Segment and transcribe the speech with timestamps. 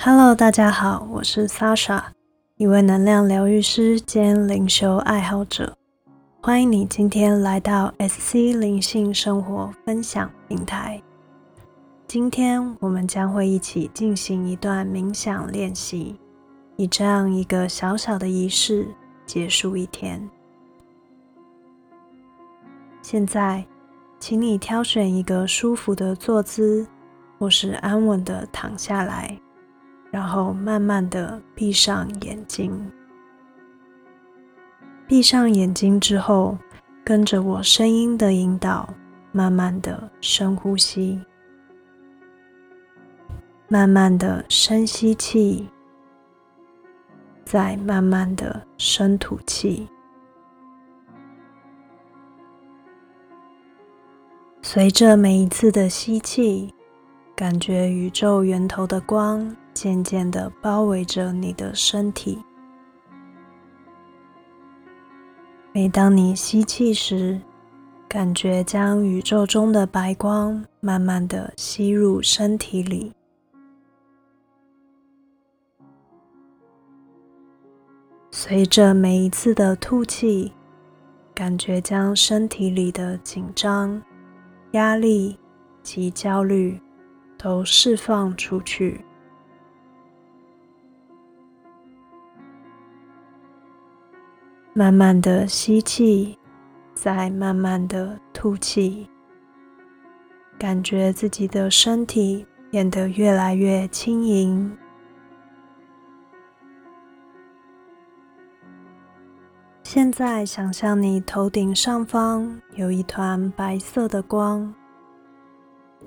[0.00, 2.00] Hello，大家好，我是 Sasha，
[2.54, 5.76] 一位能量疗愈师兼灵修爱好者。
[6.40, 11.02] 欢迎你今天来到 SC 灵性生活分享平台。
[12.06, 16.16] 今天我们将会一起进行一段冥想练习，
[16.76, 18.86] 以这样一个小小的仪式
[19.26, 20.30] 结束一天。
[23.02, 23.66] 现在，
[24.20, 26.86] 请你挑选一个舒服的坐姿，
[27.36, 29.36] 或是安稳的躺下来，
[30.10, 32.90] 然后慢慢的闭上眼睛。
[35.06, 36.58] 闭上眼睛之后，
[37.04, 38.92] 跟着我声音的引导，
[39.32, 41.20] 慢慢的深呼吸，
[43.68, 45.68] 慢慢的深吸气，
[47.44, 49.88] 再慢慢的深吐气。
[54.60, 56.74] 随着每一次的吸气，
[57.34, 62.36] 感觉宇宙源头的光渐渐的包围着你的身体。
[65.72, 67.40] 每当你吸气时，
[68.08, 73.12] 感觉将宇宙中的白光慢慢的吸入身体里。
[78.32, 80.52] 随着每一次的吐气，
[81.32, 84.02] 感觉将身体里的紧张。
[84.72, 85.38] 压力
[85.84, 86.80] 及焦虑
[87.38, 89.00] 都释放出去。
[94.78, 96.38] 慢慢的吸气，
[96.94, 99.10] 再慢慢的吐气，
[100.56, 104.78] 感觉自己的身体变得越来越轻盈。
[109.82, 114.72] 现在想象你头顶上方有一团白色的光，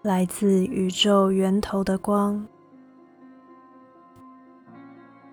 [0.00, 2.42] 来自宇宙源头的光。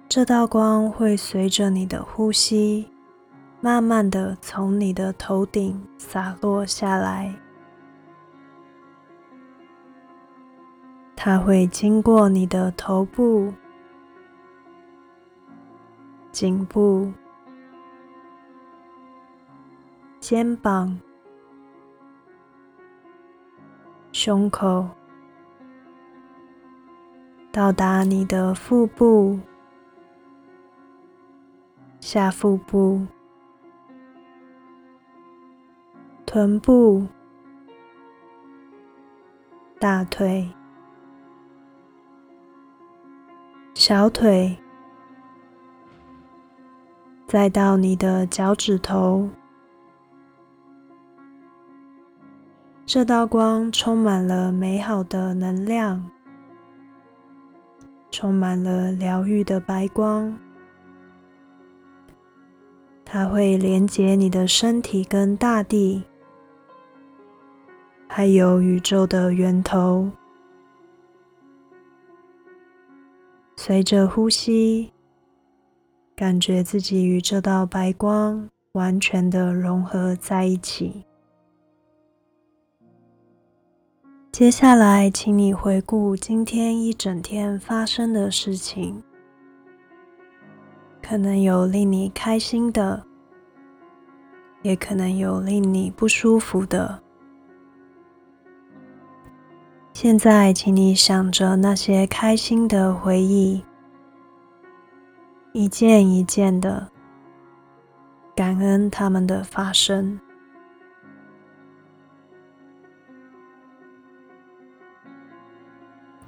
[0.09, 2.85] 这道光会随着你的呼吸，
[3.61, 7.33] 慢慢的从你的头顶洒落下来。
[11.15, 13.53] 它会经过你的头部、
[16.31, 17.11] 颈部。
[20.19, 20.99] 肩膀、
[24.11, 24.87] 胸口，
[27.51, 29.39] 到达你的腹部、
[31.99, 33.05] 下腹部、
[36.33, 37.05] 臀部、
[39.77, 40.49] 大腿、
[43.73, 44.57] 小腿，
[47.27, 49.29] 再到你的脚趾头。
[52.85, 56.09] 这道光充满了美好的能量，
[58.09, 60.39] 充满了疗愈的白光。
[63.03, 66.05] 它会连接你的身体跟大地，
[68.13, 70.11] 还有宇宙的源头。
[73.55, 74.91] 随着呼吸，
[76.13, 81.05] 感觉自己与这道白光完全的融合在一起。
[84.29, 89.01] 接下来，请你回顾今天一整天发生的事情，
[91.01, 93.05] 可能有令你开心的，
[94.63, 97.01] 也可能有令你不舒服的。
[100.03, 103.63] 现在，请你想着那些开心的回忆，
[105.53, 106.89] 一件一件的
[108.35, 110.19] 感恩他们的发生。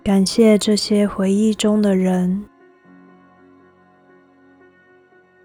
[0.03, 2.45] 感谢这些回忆中的人，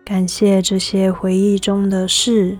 [0.04, 2.58] 感谢这些回忆中的事，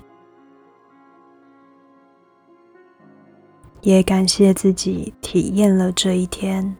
[3.88, 6.76] 也感谢自己体验了这一天。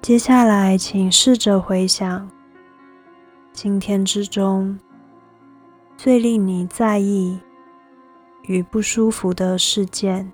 [0.00, 2.30] 接下来，请试着回想。
[3.52, 4.78] 今天之中，
[5.96, 7.40] 最令你在意
[8.42, 10.32] 与不舒服的事件。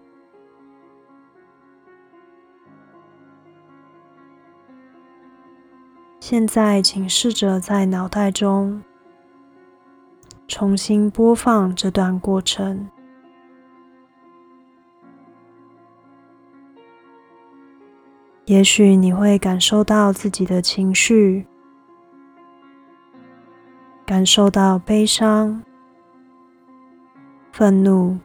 [6.32, 8.82] 现在，请试着在脑袋中
[10.49, 12.88] 重新播放这段过程。
[18.46, 21.46] 也许你会感受到自己的情绪。
[24.06, 25.62] 感受到悲伤、
[27.52, 28.19] 愤怒，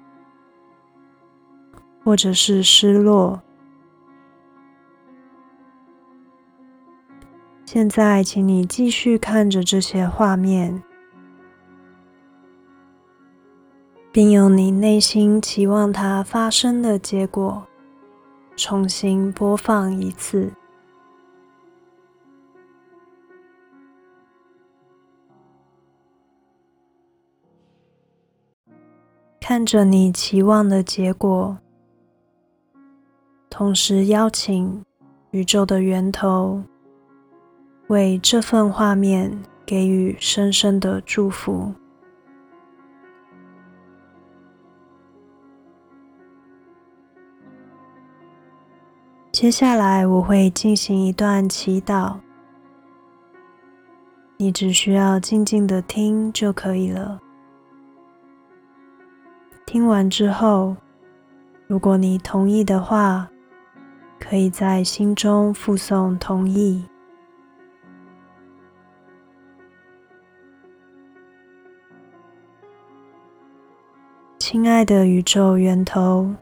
[2.05, 3.41] 或者是失落。
[7.69, 10.81] 现在，请你继续看着这些画面，
[14.09, 17.67] 并用你内心期望它发生的结果
[18.55, 20.53] 重新播放一次。
[29.41, 31.57] 看着你期望的结果，
[33.49, 34.85] 同时邀请
[35.31, 36.63] 宇宙的源头。
[37.87, 41.73] 为这份画面给予深深的祝福。
[49.31, 52.17] 接下来我会进行一段祈祷，
[54.35, 57.21] 你只需要静静的听就可以了。
[59.65, 60.75] 听完之后，
[61.67, 63.29] 如果你同意的话，
[64.19, 66.83] 可以在心中附送同意。
[74.49, 76.33] 亲爱的宇宙源头，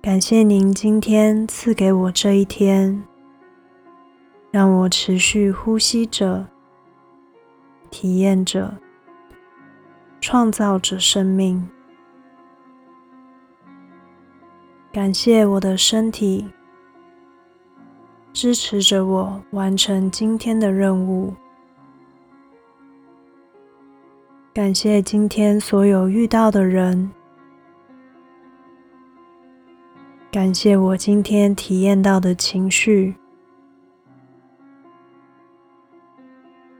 [0.00, 3.04] 感谢您今天赐给我这一天，
[4.50, 6.46] 让我持续呼吸着、
[7.90, 8.78] 体验着、
[10.18, 11.68] 创造着生命。
[14.90, 16.48] 感谢我的身体
[18.32, 21.34] 支持着我完成今天的任务。
[24.58, 27.12] 感谢今天所有遇到的人，
[30.32, 33.14] 感谢我今天体验到的情绪，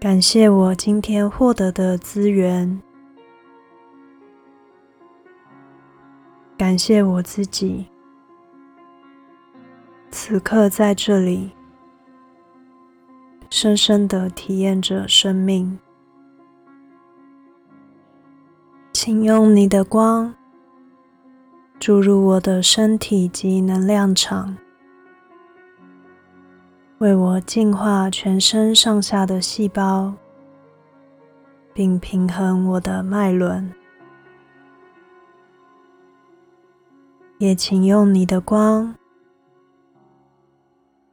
[0.00, 2.82] 感谢我今天获得的资源，
[6.56, 7.86] 感谢我自己，
[10.10, 11.52] 此刻在这里，
[13.48, 15.78] 深深的体验着生命。
[19.00, 20.34] 请用你的光
[21.78, 24.56] 注入我的身体及能量场，
[26.98, 30.14] 为我净化全身上下的细胞，
[31.72, 33.72] 并平衡我的脉轮。
[37.38, 38.96] 也请用你的光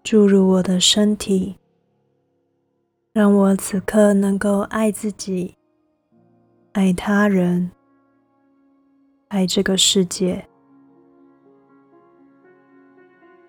[0.03, 1.57] 注入我的身体，
[3.13, 5.53] 让我此刻能够爱自己。
[6.71, 7.71] 爱他人，
[9.27, 10.48] 爱这个世界，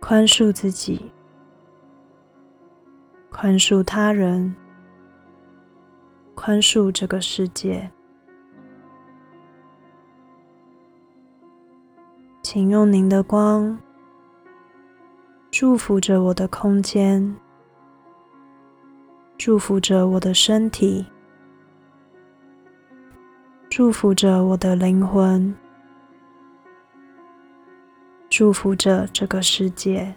[0.00, 1.12] 宽恕自己，
[3.31, 4.56] 宽恕他人，
[6.34, 7.90] 宽恕这个世界。
[12.43, 13.78] 请用您的光
[15.50, 17.37] 祝福着我的空间，
[19.37, 21.05] 祝福着我的身体。
[23.69, 25.55] 祝福着我的灵魂，
[28.38, 30.14] 祝福着这个世界。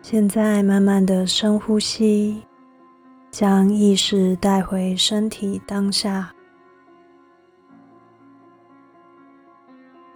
[0.00, 2.44] 现在，慢慢的深呼吸。
[3.32, 6.32] 将意识带回身体当下，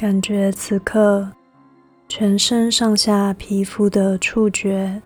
[0.02, 1.30] 感觉此刻
[2.08, 5.00] 全身上下皮肤的触觉，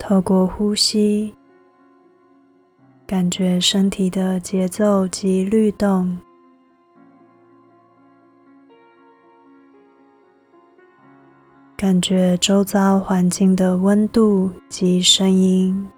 [0.00, 1.32] 透过呼吸，
[3.06, 6.18] 感觉身体的节奏及律动。
[11.76, 15.88] 感觉周遭环境的温度及声音，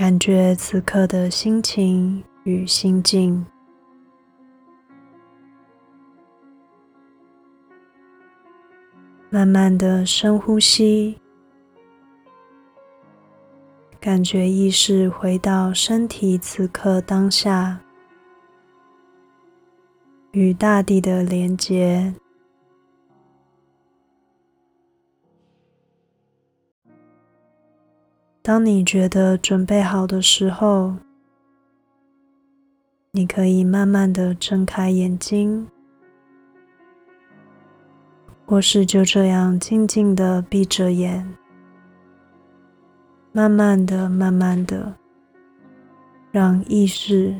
[0.00, 3.44] 感觉此刻的心情与心境。
[9.28, 11.18] 慢慢的深呼吸，
[14.00, 17.78] 感觉意识回到身体此刻当下。
[20.30, 22.14] 与大地的连接。
[28.50, 30.96] 当你觉得准备好的时候，
[33.12, 35.68] 你可以慢慢的睁开眼睛，
[38.44, 41.32] 或是就这样静静的闭着眼，
[43.30, 44.96] 慢慢的、慢慢的，
[46.32, 47.32] 让意识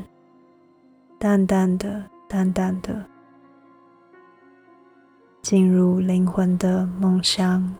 [1.19, 3.05] 淡淡的、淡淡的
[5.41, 7.75] 进入灵魂的梦乡。